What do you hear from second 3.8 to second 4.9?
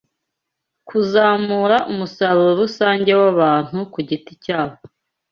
ku giti cyabo